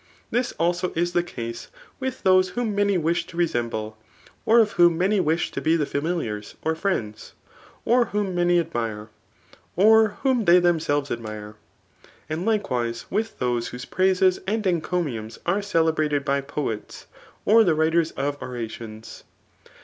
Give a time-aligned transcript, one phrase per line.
[0.31, 1.67] This also is the case
[1.99, 3.93] with those whom many wish to re «mble,
[4.47, 7.35] or of whom many wish to be the familiars or friends;
[7.85, 9.11] or whom many admire,
[9.75, 11.53] or whom they them selves admire.
[12.27, 17.05] And likewise with those whose praises 9ai, encomiums are celebrated by poets,
[17.45, 19.23] or the writ^ of orations.